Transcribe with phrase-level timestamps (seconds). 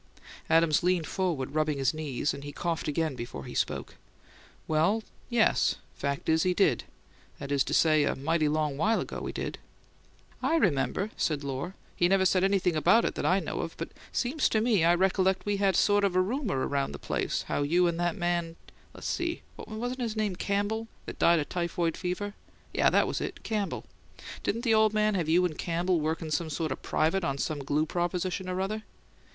[0.49, 3.97] Adams leaned forward, rubbing his knees; and he coughed again before he spoke.
[4.67, 5.75] "Well, yes.
[5.93, 6.85] Fact is, he did.
[7.37, 9.59] That is to say, a mighty long while ago he did."
[10.41, 11.75] "I remember," said Lohr.
[11.95, 14.95] "He never said anything about it that I know of; but seems to me I
[14.95, 18.55] recollect we had sort of a rumour around the place how you and that man
[18.95, 22.33] le's see, wasn't his name Campbell, that died of typhoid fever?
[22.73, 23.85] Yes, that was it, Campbell.
[24.41, 27.85] Didn't the ole man have you and Campbell workin' sort of private on some glue
[27.85, 28.81] proposition or other?"